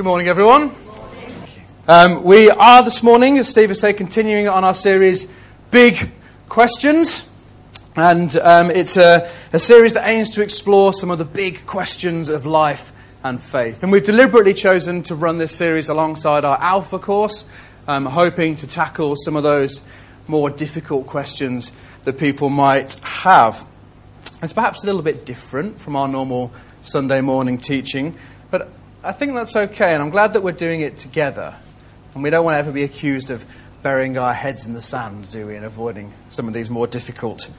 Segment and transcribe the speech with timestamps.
[0.00, 0.70] Good morning, everyone.
[1.86, 5.28] Um, we are this morning, as Steve has said, continuing on our series,
[5.70, 6.10] Big
[6.48, 7.28] Questions.
[7.96, 12.30] And um, it's a, a series that aims to explore some of the big questions
[12.30, 13.82] of life and faith.
[13.82, 17.44] And we've deliberately chosen to run this series alongside our Alpha course,
[17.86, 19.82] um, hoping to tackle some of those
[20.26, 21.72] more difficult questions
[22.04, 23.66] that people might have.
[24.42, 28.16] It's perhaps a little bit different from our normal Sunday morning teaching,
[29.02, 31.54] I think that's okay, and I'm glad that we're doing it together.
[32.12, 33.46] And we don't want to ever be accused of
[33.82, 37.50] burying our heads in the sand, do we, and avoiding some of these more difficult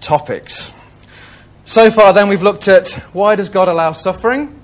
[0.00, 0.72] topics.
[1.64, 4.60] So far, then, we've looked at why does God allow suffering?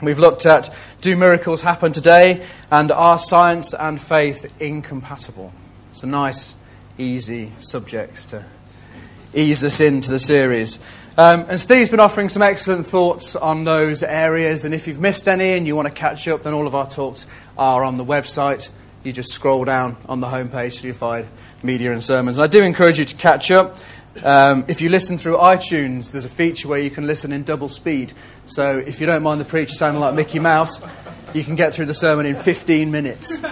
[0.00, 2.42] We've looked at do miracles happen today?
[2.70, 5.52] And are science and faith incompatible?
[6.02, 6.56] A nice,
[6.96, 8.44] easy subjects to
[9.34, 10.78] ease us into the series.
[11.18, 14.66] Um, and Steve's been offering some excellent thoughts on those areas.
[14.66, 16.86] And if you've missed any and you want to catch up, then all of our
[16.86, 17.26] talks
[17.56, 18.68] are on the website.
[19.02, 21.26] You just scroll down on the homepage till you find
[21.62, 22.36] media and sermons.
[22.36, 23.78] And I do encourage you to catch up.
[24.24, 27.68] Um, if you listen through iTunes, there's a feature where you can listen in double
[27.68, 28.12] speed.
[28.46, 30.82] So if you don't mind the preacher sounding like Mickey Mouse,
[31.32, 33.42] you can get through the sermon in 15 minutes.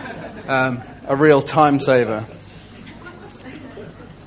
[0.48, 2.26] Um, a real time saver.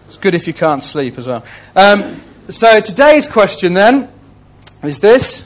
[0.08, 1.46] It's good if you can't sleep as well.
[1.76, 4.10] Um, so today's question then
[4.82, 5.46] is this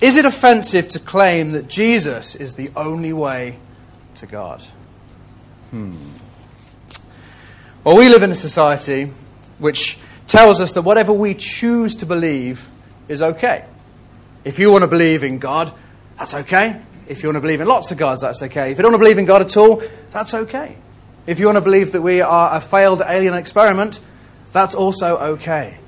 [0.00, 3.60] Is it offensive to claim that Jesus is the only way
[4.16, 4.62] to God?
[5.70, 5.96] Hmm.
[7.84, 9.12] Well, we live in a society
[9.58, 12.68] which tells us that whatever we choose to believe
[13.06, 13.64] is okay.
[14.44, 15.72] If you want to believe in God,
[16.18, 16.80] that's okay.
[17.06, 18.72] If you want to believe in lots of gods, that's okay.
[18.72, 20.76] If you don't want to believe in God at all, that's okay.
[21.26, 24.00] If you want to believe that we are a failed alien experiment,
[24.52, 25.78] that's also okay.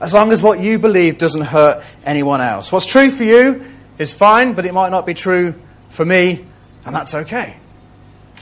[0.00, 2.72] As long as what you believe doesn't hurt anyone else.
[2.72, 3.64] What's true for you
[3.98, 5.54] is fine, but it might not be true
[5.90, 6.46] for me,
[6.86, 7.56] and that's okay.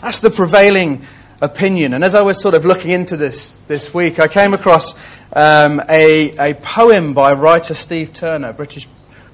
[0.03, 1.05] That's the prevailing
[1.41, 1.95] opinion.
[1.95, 4.95] And as I was sort of looking into this this week, I came across
[5.33, 8.87] um, a, a poem by writer Steve Turner, British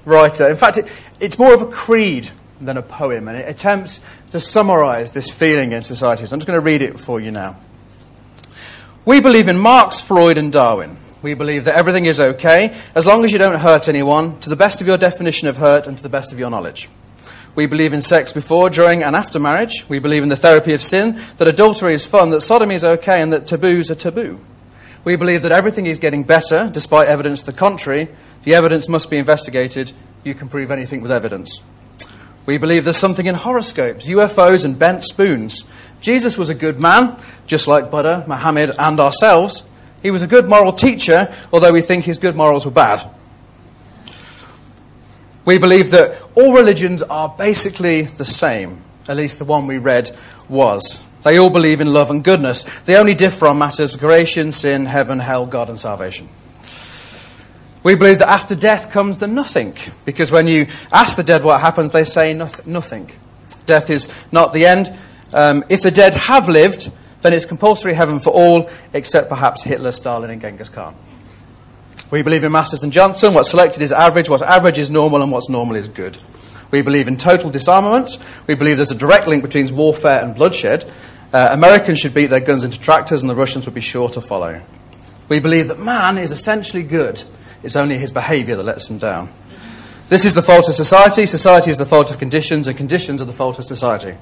[0.05, 0.49] writer.
[0.49, 0.87] In fact, it,
[1.19, 2.29] it's more of a creed
[2.61, 3.99] than a poem, and it attempts
[4.31, 6.25] to summarize this feeling in society.
[6.25, 7.57] So I'm just going to read it for you now.
[9.05, 10.97] We believe in Marx, Freud, and Darwin.
[11.21, 14.55] We believe that everything is okay as long as you don't hurt anyone, to the
[14.55, 16.89] best of your definition of hurt and to the best of your knowledge.
[17.55, 19.85] We believe in sex before, during, and after marriage.
[19.87, 23.21] We believe in the therapy of sin, that adultery is fun, that sodomy is okay,
[23.21, 24.39] and that taboos are taboo.
[25.05, 28.07] We believe that everything is getting better, despite evidence to the contrary.
[28.43, 29.93] The evidence must be investigated.
[30.23, 31.63] You can prove anything with evidence.
[32.45, 35.63] We believe there's something in horoscopes, UFOs, and bent spoons.
[36.01, 37.17] Jesus was a good man,
[37.47, 39.63] just like Buddha, Muhammad, and ourselves.
[40.01, 43.09] He was a good moral teacher, although we think his good morals were bad.
[45.45, 50.11] We believe that all religions are basically the same, at least the one we read
[50.49, 51.07] was.
[51.23, 52.63] They all believe in love and goodness.
[52.81, 56.27] They only differ on matters of creation, sin, heaven, hell, God, and salvation.
[57.83, 61.59] We believe that after death comes the nothing, because when you ask the dead what
[61.59, 63.11] happens, they say nothing.
[63.65, 64.93] Death is not the end.
[65.33, 69.91] Um, if the dead have lived, then it's compulsory heaven for all, except perhaps Hitler,
[69.91, 70.95] Stalin, and Genghis Khan.
[72.11, 73.33] We believe in Masters and Johnson.
[73.33, 76.17] What's selected is average, what's average is normal, and what's normal is good.
[76.71, 78.17] We believe in total disarmament.
[78.47, 80.85] We believe there's a direct link between warfare and bloodshed.
[81.33, 84.21] Uh, Americans should beat their guns into tractors, and the Russians would be sure to
[84.21, 84.61] follow.
[85.27, 87.23] We believe that man is essentially good.
[87.63, 89.29] It's only his behavior that lets him down.
[90.09, 91.25] This is the fault of society.
[91.25, 94.15] Society is the fault of conditions, and conditions are the fault of society.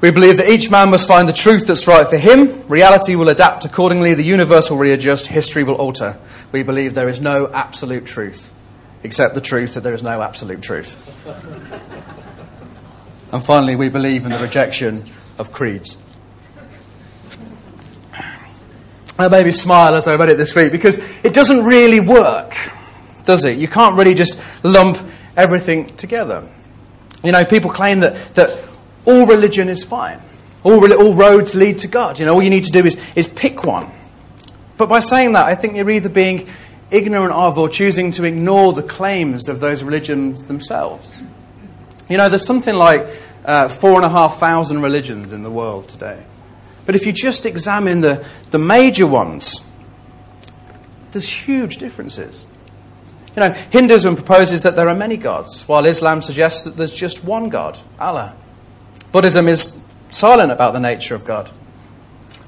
[0.00, 2.68] We believe that each man must find the truth that's right for him.
[2.68, 4.14] Reality will adapt accordingly.
[4.14, 5.26] The universe will readjust.
[5.26, 6.18] History will alter.
[6.52, 8.52] We believe there is no absolute truth,
[9.02, 10.96] except the truth that there is no absolute truth.
[13.32, 15.04] and finally, we believe in the rejection
[15.38, 15.98] of creeds.
[19.18, 22.56] I made me smile as I read it this week because it doesn't really work,
[23.24, 23.58] does it?
[23.58, 24.98] You can't really just lump
[25.36, 26.48] everything together.
[27.24, 28.68] You know, people claim that, that
[29.06, 30.20] all religion is fine.
[30.62, 32.20] All, all roads lead to God.
[32.20, 33.90] You know, all you need to do is, is pick one.
[34.76, 36.48] But by saying that, I think you're either being
[36.92, 41.20] ignorant of or choosing to ignore the claims of those religions themselves.
[42.08, 43.06] You know, there's something like
[43.44, 46.24] uh, four and a half thousand religions in the world today.
[46.88, 49.62] But if you just examine the, the major ones,
[51.10, 52.46] there's huge differences.
[53.36, 57.22] You know, Hinduism proposes that there are many gods, while Islam suggests that there's just
[57.22, 58.34] one God, Allah.
[59.12, 61.50] Buddhism is silent about the nature of God.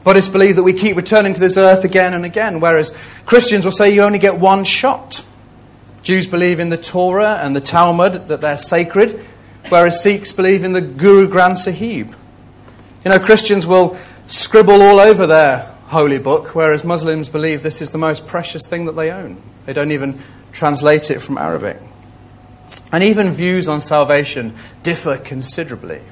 [0.05, 2.97] Buddhists believe that we keep returning to this earth again and again, whereas
[3.27, 5.23] Christians will say you only get one shot.
[6.03, 9.21] Jews believe in the Torah and the Talmud, that they're sacred.
[9.69, 12.15] whereas Sikhs believe in the Guru Granth Sahib.
[13.05, 13.99] You know, Christians will
[14.31, 18.87] scribble all over their holy book, whereas Muslims believe this is the most precious thing
[18.87, 19.43] that they own.
[19.67, 20.21] They don't even
[20.53, 21.79] translate it from Arabic.
[22.93, 26.03] And even views on salvation differ considerably.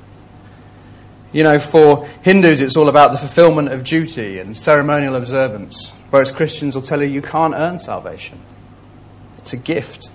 [1.32, 6.32] You know, for Hindus, it's all about the fulfillment of duty and ceremonial observance, whereas
[6.32, 8.40] Christians will tell you you can't earn salvation.
[9.36, 10.10] It's a gift.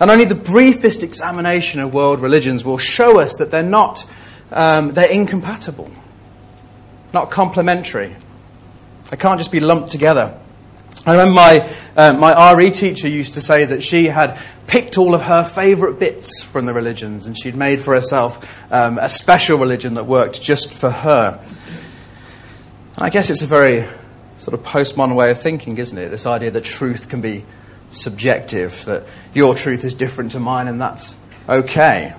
[0.00, 4.04] And only the briefest examination of world religions will show us that they're not,
[4.50, 5.90] um, they're incompatible,
[7.12, 8.16] not complementary.
[9.10, 10.38] They can't just be lumped together.
[11.06, 15.14] I remember my, uh, my RE teacher used to say that she had picked all
[15.14, 19.56] of her favourite bits from the religions and she'd made for herself um, a special
[19.56, 21.40] religion that worked just for her.
[22.96, 23.86] And I guess it's a very
[24.36, 26.10] sort of postmodern way of thinking, isn't it?
[26.10, 27.46] This idea that truth can be
[27.90, 31.16] subjective, that your truth is different to mine and that's
[31.48, 32.14] okay.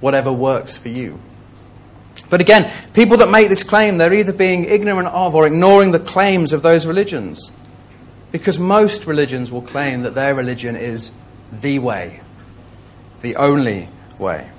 [0.00, 1.20] Whatever works for you.
[2.30, 5.98] But again, people that make this claim, they're either being ignorant of or ignoring the
[5.98, 7.50] claims of those religions.
[8.32, 11.12] Because most religions will claim that their religion is
[11.50, 12.20] the way,
[13.20, 13.88] the only
[14.18, 14.50] way.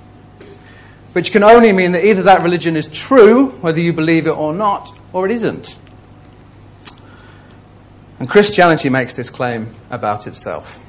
[1.12, 4.52] Which can only mean that either that religion is true, whether you believe it or
[4.52, 5.76] not, or it isn't.
[8.18, 10.84] And Christianity makes this claim about itself.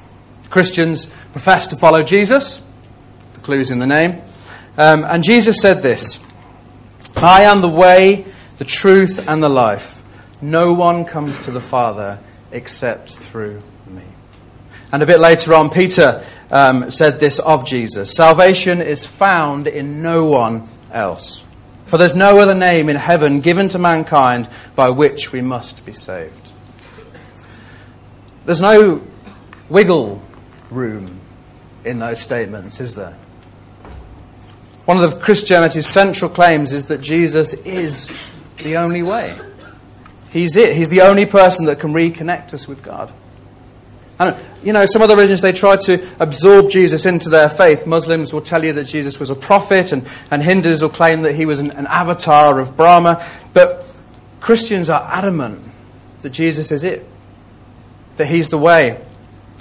[0.50, 2.62] Christians profess to follow Jesus,
[3.34, 4.20] the clue's in the name,
[4.76, 6.20] um, and Jesus said this
[7.16, 8.24] I am the way,
[8.58, 10.02] the truth, and the life.
[10.40, 12.18] No one comes to the Father
[12.50, 14.04] except through me.
[14.90, 20.02] And a bit later on, Peter um, said this of Jesus Salvation is found in
[20.02, 21.46] no one else.
[21.86, 25.92] For there's no other name in heaven given to mankind by which we must be
[25.92, 26.52] saved.
[28.44, 29.02] There's no
[29.68, 30.22] wiggle
[30.70, 31.20] room
[31.84, 33.16] in those statements, is there?
[34.84, 38.10] One of Christianity's central claims is that Jesus is
[38.58, 39.38] the only way.
[40.30, 40.74] He's it.
[40.76, 43.12] He's the only person that can reconnect us with God.
[44.18, 47.86] And, you know, some other religions, they try to absorb Jesus into their faith.
[47.86, 51.34] Muslims will tell you that Jesus was a prophet, and, and Hindus will claim that
[51.34, 53.24] he was an, an avatar of Brahma.
[53.52, 53.84] But
[54.40, 55.62] Christians are adamant
[56.22, 57.06] that Jesus is it,
[58.16, 59.00] that he's the way.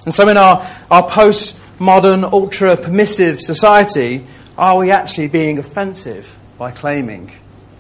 [0.06, 4.26] And so in our, our post modern, ultra permissive society,
[4.62, 7.32] are we actually being offensive by claiming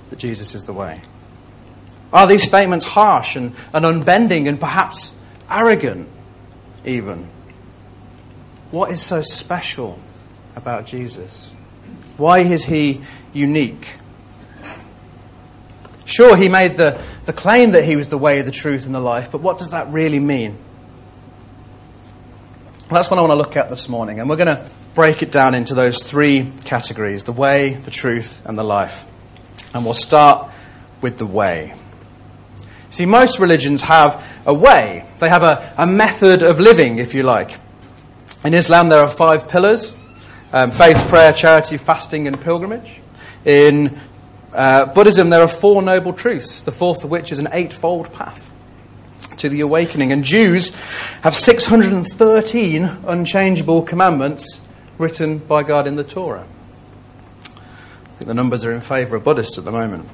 [0.10, 1.00] that Jesus is the way?
[2.12, 5.14] Are these statements harsh and, and unbending and perhaps
[5.50, 6.10] arrogant,
[6.84, 7.30] even?
[8.72, 10.00] What is so special
[10.56, 11.54] about Jesus?
[12.18, 13.02] Why is he
[13.32, 13.88] unique?
[16.06, 19.00] Sure, he made the, the claim that he was the way, the truth, and the
[19.00, 20.58] life, but what does that really mean?
[22.90, 25.32] That's what I want to look at this morning, and we're going to break it
[25.32, 29.08] down into those three categories the way, the truth, and the life.
[29.74, 30.52] And we'll start
[31.02, 31.76] with the way.
[32.90, 37.24] See, most religions have a way, they have a, a method of living, if you
[37.24, 37.56] like.
[38.44, 39.96] In Islam, there are five pillars
[40.54, 43.00] um, faith, prayer, charity, fasting, and pilgrimage.
[43.46, 44.00] In
[44.54, 48.52] uh, Buddhism, there are four noble truths, the fourth of which is an eightfold path
[49.38, 50.12] to the awakening.
[50.12, 50.76] And Jews
[51.22, 54.60] have 613 unchangeable commandments
[55.02, 56.48] written by God in the Torah.
[57.46, 60.08] I think the numbers are in favour of Buddhists at the moment.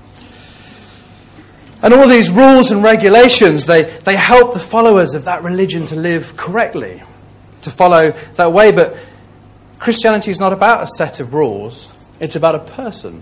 [1.83, 5.95] And all these rules and regulations, they, they help the followers of that religion to
[5.95, 7.03] live correctly,
[7.61, 8.71] to follow that way.
[8.71, 8.97] But
[9.77, 13.21] Christianity is not about a set of rules, it's about a person,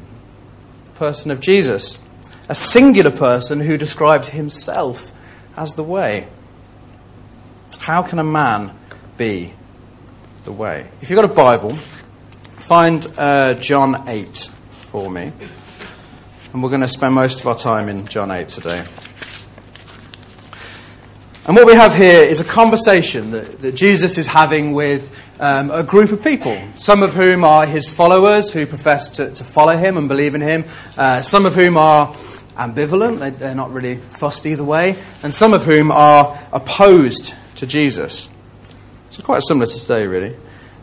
[0.93, 2.00] a person of Jesus,
[2.48, 5.12] a singular person who describes himself
[5.57, 6.29] as the way.
[7.79, 8.74] How can a man
[9.17, 9.53] be
[10.45, 10.87] the way.
[11.01, 14.37] If you've got a Bible, find uh, John 8
[14.69, 15.31] for me.
[16.53, 18.85] And we're going to spend most of our time in John 8 today.
[21.47, 25.71] And what we have here is a conversation that, that Jesus is having with um,
[25.71, 29.75] a group of people, some of whom are his followers who profess to, to follow
[29.75, 30.63] him and believe in him,
[30.95, 32.07] uh, some of whom are
[32.55, 37.67] ambivalent, they, they're not really fussed either way, and some of whom are opposed to
[37.67, 38.29] Jesus.
[39.15, 40.36] So quite similar to today, really.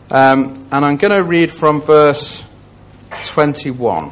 [0.09, 2.43] Um, and I'm going to read from verse
[3.25, 4.11] 21.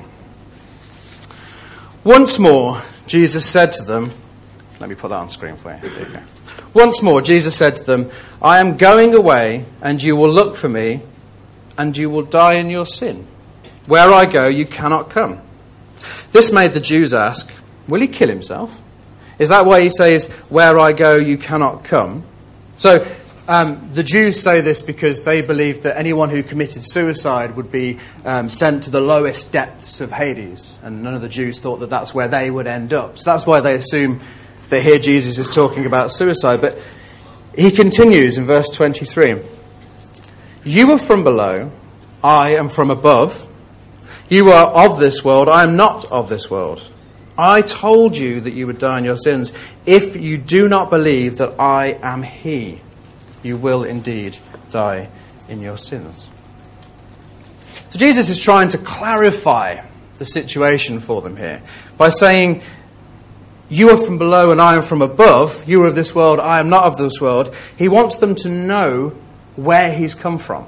[2.03, 4.11] Once more, Jesus said to them,
[4.79, 6.19] let me put that on screen for you.
[6.71, 8.11] Once more, Jesus said to them,
[8.43, 11.01] I am going away, and you will look for me,
[11.75, 13.25] and you will die in your sin.
[13.87, 15.41] Where I go, you cannot come.
[16.31, 17.51] This made the Jews ask,
[17.87, 18.79] Will he kill himself?
[19.39, 22.23] Is that why he says, Where I go, you cannot come?
[22.77, 23.03] So
[23.51, 27.99] Um, the Jews say this because they believed that anyone who committed suicide would be
[28.23, 31.89] um, sent to the lowest depths of Hades, and none of the Jews thought that
[31.89, 33.17] that's where they would end up.
[33.17, 34.21] So that's why they assume
[34.69, 36.61] that here Jesus is talking about suicide.
[36.61, 36.81] But
[37.53, 39.41] he continues in verse 23
[40.63, 41.73] You are from below,
[42.23, 43.49] I am from above.
[44.29, 46.89] You are of this world, I am not of this world.
[47.37, 49.51] I told you that you would die in your sins.
[49.85, 52.79] If you do not believe that I am He,
[53.43, 54.37] you will indeed
[54.69, 55.09] die
[55.49, 56.29] in your sins.
[57.89, 59.81] So Jesus is trying to clarify
[60.17, 61.61] the situation for them here
[61.97, 62.61] by saying,
[63.69, 65.67] You are from below and I am from above.
[65.67, 67.53] You are of this world, I am not of this world.
[67.77, 69.09] He wants them to know
[69.55, 70.65] where he's come from.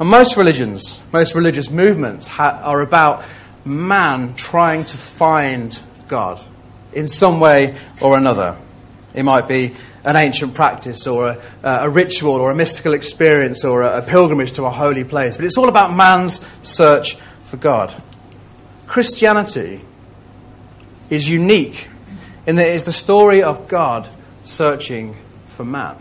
[0.00, 3.24] And most religions, most religious movements ha- are about
[3.64, 6.40] man trying to find God
[6.92, 8.56] in some way or another.
[9.14, 13.82] It might be an ancient practice or a, a ritual or a mystical experience or
[13.82, 17.94] a, a pilgrimage to a holy place, but it's all about man's search for God.
[18.86, 19.80] Christianity
[21.10, 21.88] is unique
[22.46, 24.08] in that it is the story of God
[24.42, 25.96] searching for man.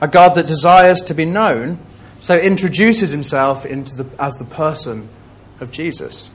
[0.00, 1.78] A God that desires to be known,
[2.20, 5.08] so introduces himself into the, as the person
[5.60, 6.30] of Jesus.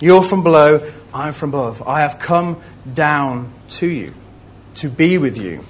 [0.00, 1.82] You're from below, I'm from above.
[1.86, 2.60] I have come
[2.92, 4.14] down to you,
[4.76, 5.64] to be with you.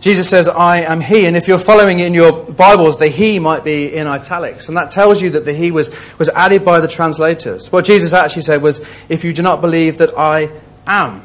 [0.00, 1.26] Jesus says, I am He.
[1.26, 4.68] And if you're following in your Bibles, the He might be in italics.
[4.68, 7.72] And that tells you that the He was, was added by the translators.
[7.72, 8.78] What Jesus actually said was,
[9.08, 10.50] If you do not believe that I
[10.86, 11.22] am.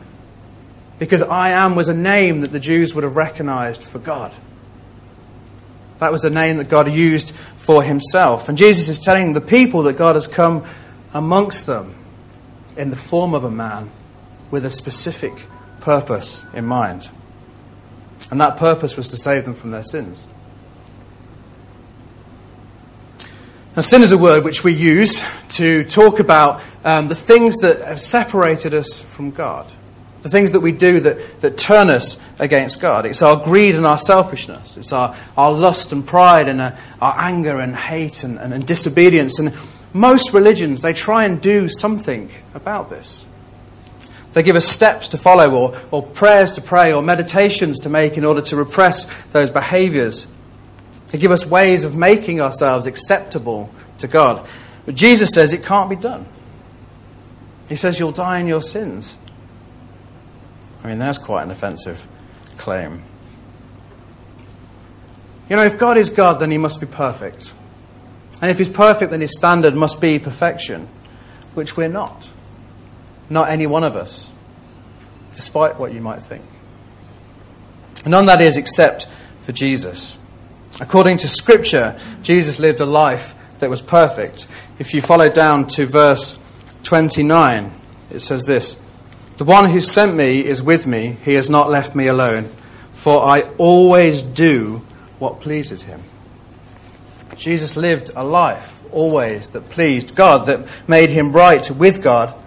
[0.98, 4.34] Because I am was a name that the Jews would have recognized for God.
[6.00, 8.50] That was a name that God used for Himself.
[8.50, 10.66] And Jesus is telling the people that God has come
[11.14, 11.94] amongst them
[12.76, 13.92] in the form of a man
[14.50, 15.34] with a specific
[15.80, 17.10] purpose in mind.
[18.34, 20.26] And that purpose was to save them from their sins.
[23.76, 27.82] Now, sin is a word which we use to talk about um, the things that
[27.82, 29.72] have separated us from God,
[30.24, 33.06] the things that we do that, that turn us against God.
[33.06, 37.14] It's our greed and our selfishness, it's our, our lust and pride and uh, our
[37.20, 39.38] anger and hate and, and, and disobedience.
[39.38, 39.56] And
[39.94, 43.28] most religions, they try and do something about this.
[44.34, 48.18] They give us steps to follow, or, or prayers to pray, or meditations to make
[48.18, 50.28] in order to repress those behaviors.
[51.10, 54.46] They give us ways of making ourselves acceptable to God.
[54.86, 56.26] But Jesus says it can't be done.
[57.70, 59.18] He says you'll die in your sins.
[60.84, 62.08] I mean, that's quite an offensive
[62.58, 63.04] claim.
[65.50, 67.54] You know, if God is God, then he must be perfect.
[68.42, 70.88] And if he's perfect, then his standard must be perfection,
[71.54, 72.30] which we're not.
[73.34, 74.32] Not any one of us,
[75.34, 76.44] despite what you might think.
[78.06, 79.08] None that is except
[79.40, 80.20] for Jesus.
[80.80, 84.46] According to Scripture, Jesus lived a life that was perfect.
[84.78, 86.38] If you follow down to verse
[86.84, 87.72] 29,
[88.12, 88.80] it says this
[89.38, 92.44] The one who sent me is with me, he has not left me alone,
[92.92, 94.86] for I always do
[95.18, 96.02] what pleases him.
[97.36, 102.40] Jesus lived a life always that pleased God, that made him right with God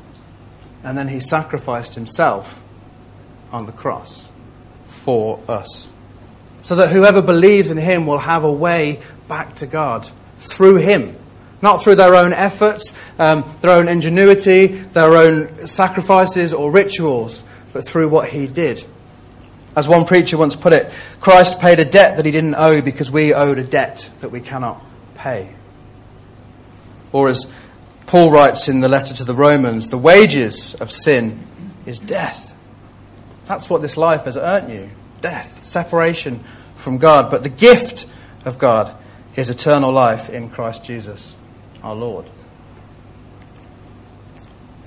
[0.87, 2.64] and then he sacrificed himself
[3.50, 4.28] on the cross
[4.87, 5.88] for us.
[6.62, 11.16] So that whoever believes in him will have a way back to God through him.
[11.61, 17.85] Not through their own efforts, um, their own ingenuity, their own sacrifices or rituals, but
[17.85, 18.85] through what he did.
[19.75, 23.11] As one preacher once put it, Christ paid a debt that he didn't owe because
[23.11, 24.85] we owed a debt that we cannot
[25.16, 25.52] pay.
[27.11, 27.50] Or as
[28.06, 31.44] Paul writes in the letter to the Romans the wages of sin
[31.84, 32.56] is death.
[33.46, 36.38] That's what this life has earned you death, separation
[36.75, 37.30] from God.
[37.30, 38.08] But the gift
[38.44, 38.94] of God
[39.34, 41.36] is eternal life in Christ Jesus,
[41.82, 42.26] our Lord.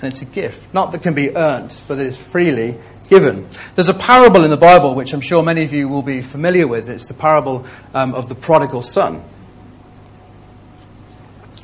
[0.01, 2.77] And it's a gift, not that can be earned, but it is freely
[3.09, 3.47] given.
[3.75, 6.67] There's a parable in the Bible which I'm sure many of you will be familiar
[6.67, 6.88] with.
[6.88, 9.23] It's the parable um, of the prodigal son.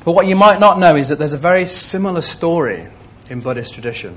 [0.06, 2.86] But what you might not know is that there's a very similar story
[3.28, 4.16] in Buddhist tradition.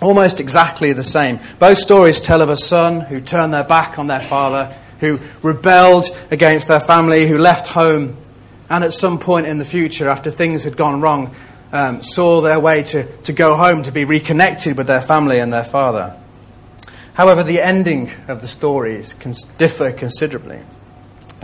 [0.00, 1.38] Almost exactly the same.
[1.58, 6.06] Both stories tell of a son who turned their back on their father, who rebelled
[6.30, 8.16] against their family, who left home,
[8.70, 11.36] and at some point in the future, after things had gone wrong,
[11.72, 15.52] um, saw their way to, to go home to be reconnected with their family and
[15.52, 16.16] their father.
[17.12, 20.62] However, the ending of the stories can differ considerably.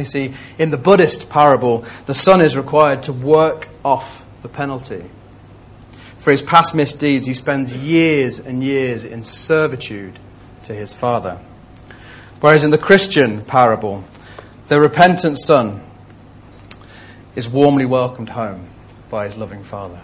[0.02, 5.04] You see, in the Buddhist parable, the son is required to work off the penalty.
[6.16, 10.18] For his past misdeeds, he spends years and years in servitude
[10.64, 11.40] to his father.
[12.40, 14.02] Whereas in the Christian parable,
[14.66, 15.80] the repentant son
[17.36, 18.70] is warmly welcomed home
[19.08, 20.00] by his loving father.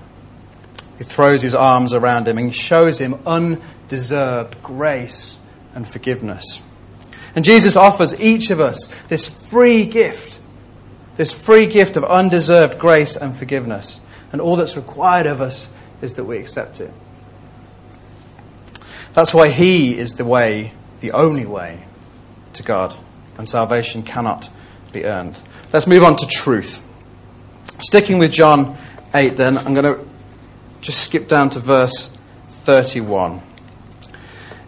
[0.97, 5.41] He throws his arms around him and shows him undeserved grace
[5.75, 6.61] and forgiveness.
[7.35, 10.41] And Jesus offers each of us this free gift,
[11.17, 14.01] this free gift of undeserved grace and forgiveness.
[14.33, 15.69] And all that's required of us
[16.01, 16.93] is that we accept it.
[19.15, 21.87] That's why He is the way, the only way
[22.55, 22.95] to God,
[23.37, 24.51] and salvation cannot
[24.93, 25.41] be earned.
[25.73, 26.85] Let's move on to truth.
[27.81, 28.77] Sticking with John
[29.15, 30.07] 8, then, I'm going to
[30.81, 32.09] just skip down to verse
[32.49, 33.43] 31.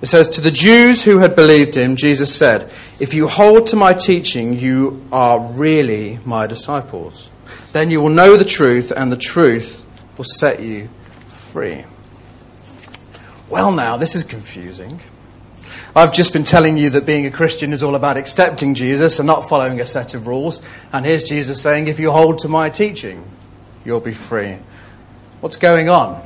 [0.03, 3.77] It says, To the Jews who had believed him, Jesus said, If you hold to
[3.77, 7.31] my teaching, you are really my disciples.
[7.73, 10.89] Then you will know the truth, and the truth will set you
[11.27, 11.85] free.
[13.49, 15.01] Well, now, this is confusing.
[15.95, 19.27] I've just been telling you that being a Christian is all about accepting Jesus and
[19.27, 20.63] not following a set of rules.
[20.93, 23.25] And here's Jesus saying, If you hold to my teaching,
[23.85, 24.59] you'll be free.
[25.41, 26.23] What's going on?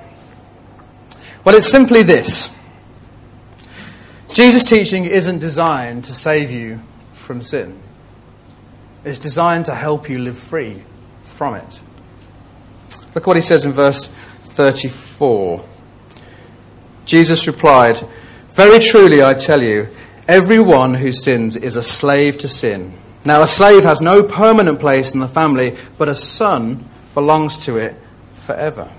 [1.45, 2.54] Well, it's simply this
[4.35, 6.81] Jesus' teaching isn't designed to save you
[7.13, 7.81] from sin,
[9.05, 10.83] it's designed to help you live free
[11.23, 11.81] from it.
[13.15, 14.09] Look what he says in verse
[14.43, 15.65] 34.
[17.05, 18.01] Jesus replied,
[18.49, 19.87] Very truly I tell you,
[20.27, 22.95] everyone who sins is a slave to sin.
[23.25, 27.77] Now, a slave has no permanent place in the family, but a son belongs to
[27.77, 27.97] it
[28.35, 28.93] forever.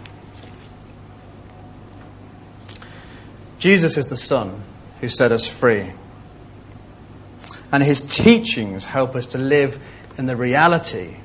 [3.60, 4.63] Jesus is the Son
[5.05, 5.91] who set us free.
[7.71, 9.77] And his teachings help us to live
[10.17, 11.17] in the reality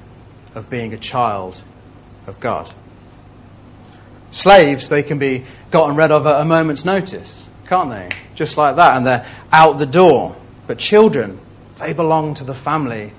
[0.54, 1.64] of being a child
[2.26, 2.70] of God.
[4.30, 8.10] Slaves, they can be gotten rid of at a moment's notice, can't they?
[8.34, 10.37] Just like that, and they're out the door.
[10.66, 11.40] But children,
[11.78, 13.14] they belong to the family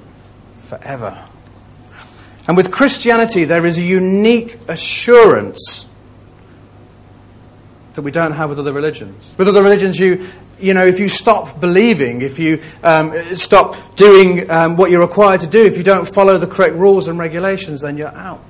[0.60, 1.28] forever.
[2.48, 5.90] And with Christianity, there is a unique assurance
[8.02, 9.36] that we don't have with other religions.
[9.38, 10.28] With other religions, you,
[10.60, 15.42] you know, if you stop believing, if you um, stop doing um, what you're required
[15.42, 18.44] to do, if you don't follow the correct rules and regulations, then you're out.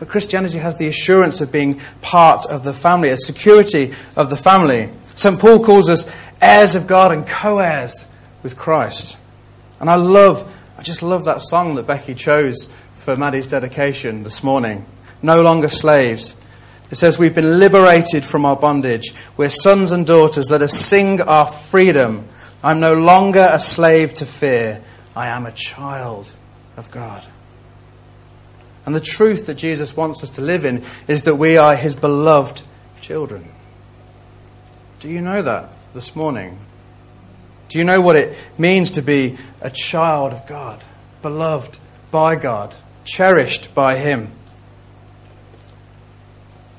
[0.00, 4.36] But Christianity has the assurance of being part of the family, a security of the
[4.36, 4.90] family.
[5.14, 5.38] St.
[5.38, 6.10] Paul calls us
[6.42, 8.06] heirs of God and co heirs
[8.42, 9.16] with Christ.
[9.78, 14.42] And I love, I just love that song that Becky chose for Maddie's dedication this
[14.42, 14.84] morning.
[15.22, 16.34] No longer slaves
[16.90, 19.12] it says, We've been liberated from our bondage.
[19.36, 20.50] We're sons and daughters.
[20.50, 22.28] Let us sing our freedom.
[22.62, 24.82] I'm no longer a slave to fear.
[25.14, 26.32] I am a child
[26.76, 27.26] of God.
[28.84, 31.96] And the truth that Jesus wants us to live in is that we are his
[31.96, 32.62] beloved
[33.00, 33.50] children.
[35.00, 36.58] Do you know that this morning?
[37.68, 40.82] Do you know what it means to be a child of God,
[41.20, 41.78] beloved
[42.12, 44.30] by God, cherished by him?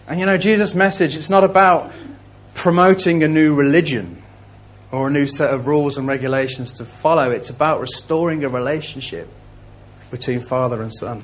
[0.07, 1.91] And you know, Jesus' message, it's not about
[2.53, 4.23] promoting a new religion
[4.91, 7.29] or a new set of rules and regulations to follow.
[7.29, 9.27] It's about restoring a relationship
[10.09, 11.21] between father and son,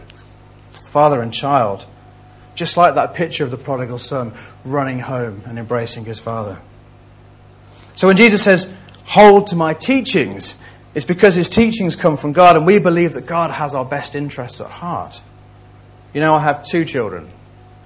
[0.72, 1.86] father and child.
[2.56, 6.62] Just like that picture of the prodigal son running home and embracing his father.
[7.96, 8.76] So when Jesus says,
[9.08, 10.56] Hold to my teachings,
[10.94, 14.16] it's because his teachings come from God, and we believe that God has our best
[14.16, 15.22] interests at heart.
[16.14, 17.30] You know, I have two children.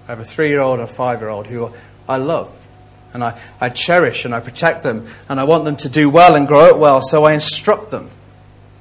[0.08, 1.74] I have a three year old a five year old who
[2.08, 2.68] I love.
[3.14, 5.08] And I, I cherish and I protect them.
[5.28, 7.02] And I want them to do well and grow up well.
[7.02, 8.10] So I instruct them.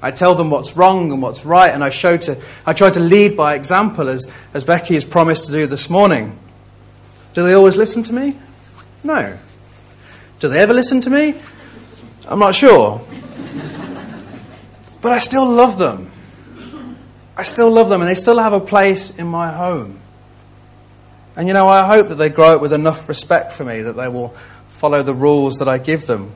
[0.03, 1.73] I tell them what's wrong and what's right.
[1.73, 5.47] And I, show to, I try to lead by example, as, as Becky has promised
[5.47, 6.39] to do this morning.
[7.35, 8.37] Do they always listen to me?
[9.03, 9.37] No.
[10.39, 11.35] Do they ever listen to me?
[12.29, 13.05] I'm not sure.
[15.01, 16.11] But I still love them.
[17.37, 20.01] I still love them, and they still have a place in my home.
[21.37, 23.93] And you know, I hope that they grow up with enough respect for me that
[23.93, 24.31] they will
[24.69, 26.33] follow the rules that I give them.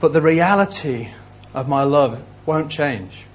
[0.00, 1.08] But the reality
[1.54, 3.26] of my love won't change.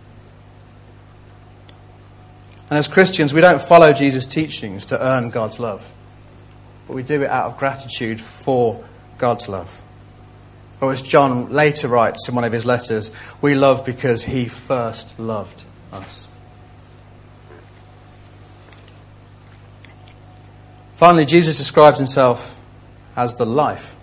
[2.70, 5.92] And as Christians, we don't follow Jesus' teachings to earn God's love,
[6.88, 8.84] but we do it out of gratitude for
[9.18, 9.84] God's love.
[10.80, 15.20] Or as John later writes in one of his letters, we love because he first
[15.20, 16.21] loved us.
[21.02, 22.56] Finally, Jesus describes himself
[23.16, 23.96] as the life.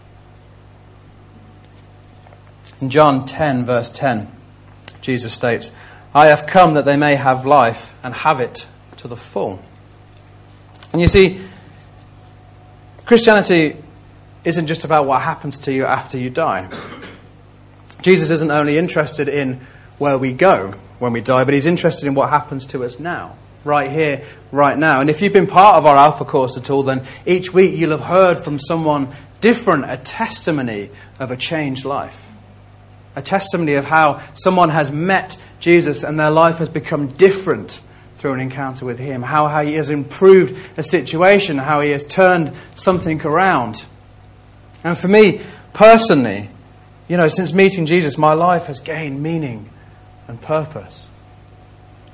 [2.81, 4.29] In John 10, verse 10,
[5.01, 5.71] Jesus states,
[6.13, 9.63] I have come that they may have life and have it to the full.
[10.93, 11.41] And you see,
[13.05, 13.77] Christianity
[14.43, 16.69] isn't just about what happens to you after you die.
[18.03, 19.61] Jesus isn't only interested in
[19.99, 23.37] where we go when we die, but he's interested in what happens to us now,
[23.65, 25.01] right here, right now.
[25.01, 27.91] And if you've been part of our Alpha course at all, then each week you'll
[27.91, 29.09] have heard from someone
[29.41, 32.31] different a testimony of a changed life.
[33.17, 37.81] A testimony of how someone has met Jesus and their life has become different
[38.15, 42.05] through an encounter with Him, how, how He has improved a situation, how He has
[42.05, 43.87] turned something around.
[44.85, 45.41] And for me
[45.73, 46.51] personally,
[47.09, 49.71] you know, since meeting Jesus, my life has gained meaning
[50.27, 51.08] and purpose.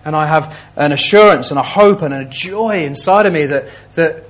[0.04, 3.68] And I have an assurance and a hope and a joy inside of me that,
[3.94, 4.24] that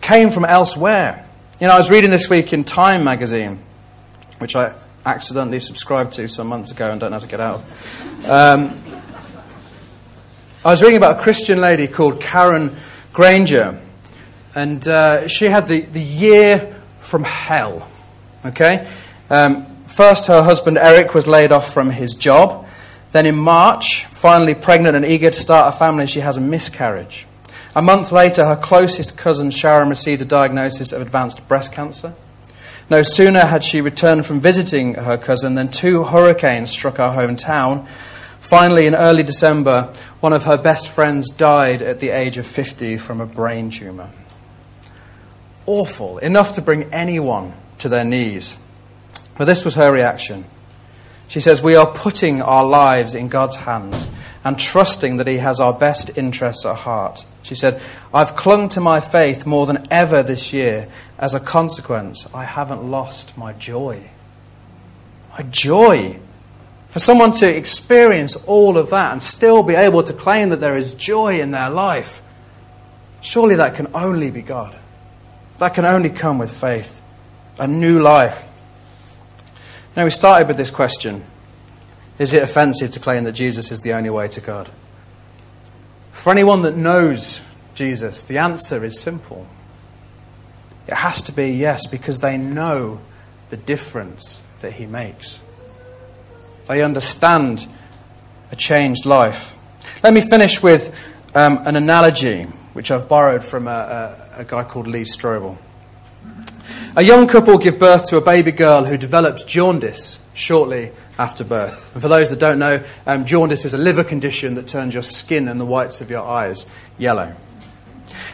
[0.00, 1.26] came from elsewhere.
[1.60, 3.60] You know, I was reading this week in Time magazine,
[4.38, 4.74] which I
[5.04, 8.28] accidentally subscribed to some months ago and don't know how to get out of.
[8.28, 8.82] Um,
[10.64, 12.76] I was reading about a Christian lady called Karen
[13.12, 13.80] Granger,
[14.54, 17.90] and uh, she had the, the year from hell.
[18.44, 18.86] Okay?
[19.30, 22.65] Um, First, her husband Eric was laid off from his job.
[23.16, 27.26] Then, in March, finally pregnant and eager to start a family, she has a miscarriage.
[27.74, 32.12] A month later, her closest cousin Sharon received a diagnosis of advanced breast cancer.
[32.90, 37.88] No sooner had she returned from visiting her cousin than two hurricanes struck our hometown.
[38.38, 42.98] Finally, in early December, one of her best friends died at the age of 50
[42.98, 44.10] from a brain tumor.
[45.64, 48.60] Awful, enough to bring anyone to their knees.
[49.38, 50.44] But this was her reaction.
[51.28, 54.08] She says, We are putting our lives in God's hands
[54.44, 57.24] and trusting that He has our best interests at heart.
[57.42, 57.80] She said,
[58.12, 60.88] I've clung to my faith more than ever this year.
[61.18, 64.10] As a consequence, I haven't lost my joy.
[65.30, 66.18] My joy.
[66.88, 70.76] For someone to experience all of that and still be able to claim that there
[70.76, 72.22] is joy in their life,
[73.20, 74.78] surely that can only be God.
[75.58, 77.02] That can only come with faith.
[77.58, 78.45] A new life.
[79.96, 81.24] Now, we started with this question
[82.18, 84.70] Is it offensive to claim that Jesus is the only way to God?
[86.12, 87.40] For anyone that knows
[87.74, 89.46] Jesus, the answer is simple.
[90.86, 93.00] It has to be yes, because they know
[93.48, 95.40] the difference that he makes.
[96.68, 97.66] They understand
[98.52, 99.56] a changed life.
[100.02, 100.94] Let me finish with
[101.34, 102.42] um, an analogy
[102.74, 103.70] which I've borrowed from a,
[104.36, 105.58] a, a guy called Lee Strobel.
[106.98, 111.92] A young couple give birth to a baby girl who develops jaundice shortly after birth.
[111.92, 115.02] And for those that don't know, um, jaundice is a liver condition that turns your
[115.02, 116.64] skin and the whites of your eyes
[116.96, 117.36] yellow.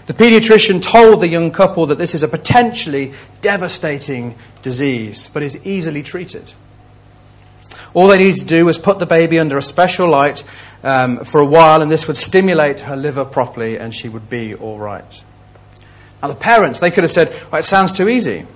[0.07, 5.67] The pediatrician told the young couple that this is a potentially devastating disease, but is
[5.67, 6.53] easily treated.
[7.95, 10.45] All they needed to do was put the baby under a special light
[10.85, 14.55] um, for a while, and this would stimulate her liver properly, and she would be
[14.55, 15.25] all right.
[16.23, 18.47] Now, the parents, they could have said, well, it sounds too easy.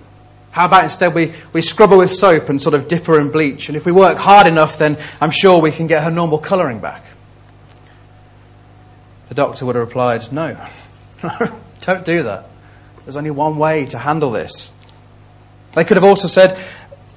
[0.53, 3.31] How about instead we, we scrub her with soap and sort of dip her in
[3.31, 3.69] bleach?
[3.69, 6.79] And if we work hard enough, then I'm sure we can get her normal colouring
[6.79, 7.05] back.
[9.29, 10.57] The doctor would have replied, No,
[11.23, 12.49] no, don't do that.
[13.05, 14.73] There's only one way to handle this.
[15.75, 16.59] They could have also said,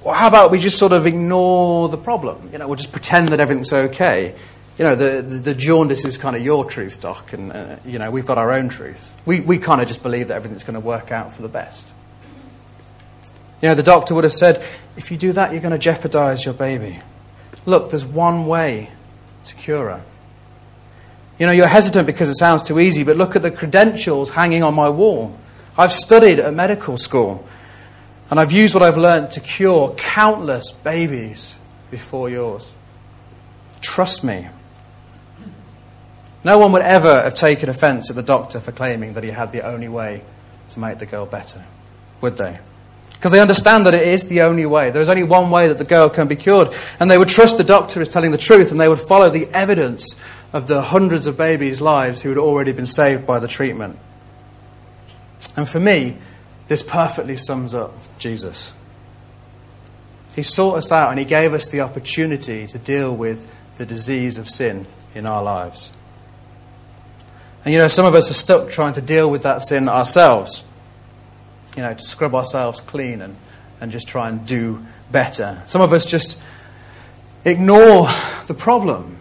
[0.04, 2.50] well, how about we just sort of ignore the problem?
[2.52, 4.34] You know, we'll just pretend that everything's okay
[4.80, 7.98] you know, the, the, the, jaundice is kind of your truth, Doc, and, uh, you
[7.98, 9.14] know, we've got our own truth.
[9.26, 11.86] We, we kind of just believe that everything's going to work out for the best.
[13.60, 14.64] You know, the doctor would have said,
[14.96, 16.98] if you do that, you're going to jeopardize your baby.
[17.66, 18.88] Look, there's one way
[19.44, 20.04] to cure her.
[21.38, 24.62] You know, you're hesitant because it sounds too easy, but look at the credentials hanging
[24.62, 25.38] on my wall.
[25.76, 27.46] I've studied at medical school,
[28.30, 31.58] and I've used what I've learned to cure countless babies
[31.90, 32.74] before yours.
[33.82, 34.48] Trust me.
[36.42, 39.52] No one would ever have taken offense at the doctor for claiming that he had
[39.52, 40.24] the only way
[40.70, 41.64] to make the girl better,
[42.20, 42.58] would they?
[43.12, 44.90] Because they understand that it is the only way.
[44.90, 46.68] There is only one way that the girl can be cured.
[46.98, 49.46] And they would trust the doctor is telling the truth, and they would follow the
[49.48, 50.18] evidence
[50.54, 53.98] of the hundreds of babies' lives who had already been saved by the treatment.
[55.54, 56.16] And for me,
[56.68, 58.72] this perfectly sums up Jesus.
[60.34, 64.38] He sought us out and he gave us the opportunity to deal with the disease
[64.38, 65.92] of sin in our lives.
[67.64, 70.64] And you know, some of us are stuck trying to deal with that sin ourselves.
[71.76, 73.36] You know, to scrub ourselves clean and,
[73.80, 75.62] and just try and do better.
[75.66, 76.40] Some of us just
[77.44, 78.08] ignore
[78.46, 79.18] the problem.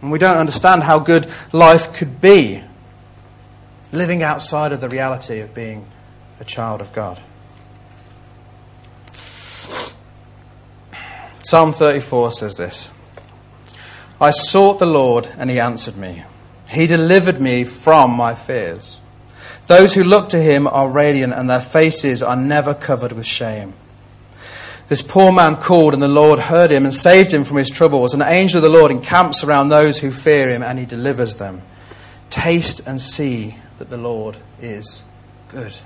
[0.00, 2.62] And we don't understand how good life could be
[3.92, 5.86] living outside of the reality of being
[6.40, 7.20] a child of God.
[11.44, 12.90] Psalm 34 says this
[14.20, 16.24] I sought the Lord, and he answered me.
[16.72, 18.98] He delivered me from my fears.
[19.66, 23.74] Those who look to him are radiant, and their faces are never covered with shame.
[24.88, 28.12] This poor man called, and the Lord heard him and saved him from his troubles.
[28.14, 31.62] An angel of the Lord encamps around those who fear him, and he delivers them.
[32.30, 35.04] Taste and see that the Lord is
[35.48, 35.76] good.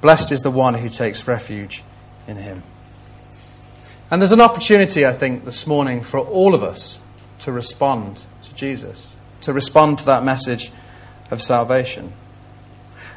[0.00, 1.82] Blessed is the one who takes refuge
[2.26, 2.62] in him.
[4.10, 7.00] And there's an opportunity, I think, this morning for all of us
[7.40, 9.15] to respond to Jesus,
[9.46, 10.72] to respond to that message
[11.30, 12.12] of salvation.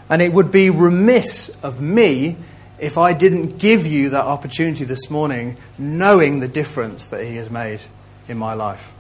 [0.10, 2.38] And it would be remiss of me
[2.78, 7.50] if I didn't give you that opportunity this morning, knowing the difference that He has
[7.50, 7.82] made
[8.28, 8.94] in my life,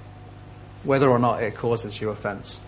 [0.83, 2.61] whether or not it causes you offense.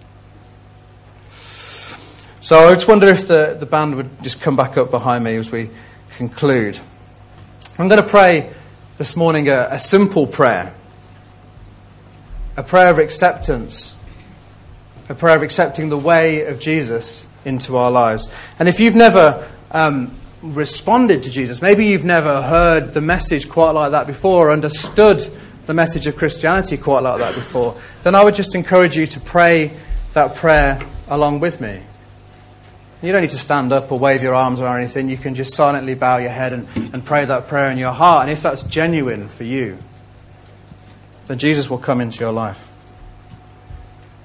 [2.39, 5.36] So I just wonder if the, the band would just come back up behind me
[5.36, 5.69] as we
[6.17, 6.80] conclude.
[7.80, 8.52] I'm going to pray
[8.97, 10.74] this morning a, a simple prayer,
[12.58, 13.95] a prayer of acceptance,
[15.12, 18.32] a prayer of accepting the way of Jesus into our lives.
[18.58, 23.71] And if you've never um, responded to Jesus, maybe you've never heard the message quite
[23.71, 25.30] like that before, or understood
[25.65, 29.19] the message of Christianity quite like that before, then I would just encourage you to
[29.19, 29.74] pray
[30.13, 31.84] that prayer along with me.
[33.04, 35.10] You don't need to stand up or wave your arms or anything.
[35.10, 38.24] You can just silently bow your head and, and pray that prayer in your heart.
[38.24, 39.80] And if that's genuine for you,
[41.26, 42.70] then Jesus will come into your life.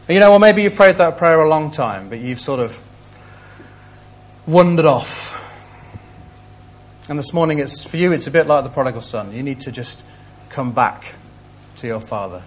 [0.09, 2.81] You know, well, maybe you prayed that prayer a long time, but you've sort of
[4.47, 5.35] wandered off.
[7.09, 9.33] And this morning, it's, for you, it's a bit like the prodigal son.
[9.33, 10.05] You need to just
[10.49, 11.17] come back
[11.77, 12.45] to your Father.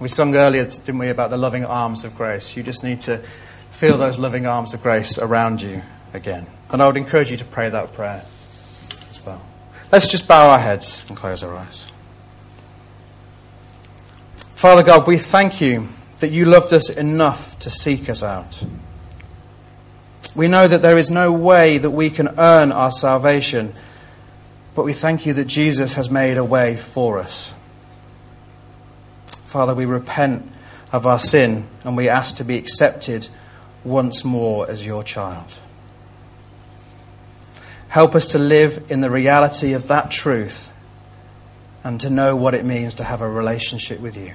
[0.00, 2.56] We sung earlier, didn't we, about the loving arms of grace.
[2.56, 3.18] You just need to
[3.70, 6.48] feel those loving arms of grace around you again.
[6.70, 8.24] And I would encourage you to pray that prayer
[8.90, 9.40] as well.
[9.92, 11.92] Let's just bow our heads and close our eyes.
[14.54, 15.88] Father God, we thank you
[16.22, 18.64] that you loved us enough to seek us out.
[20.34, 23.74] We know that there is no way that we can earn our salvation,
[24.74, 27.54] but we thank you that Jesus has made a way for us.
[29.44, 30.48] Father, we repent
[30.92, 33.28] of our sin and we ask to be accepted
[33.82, 35.58] once more as your child.
[37.88, 40.72] Help us to live in the reality of that truth
[41.82, 44.34] and to know what it means to have a relationship with you.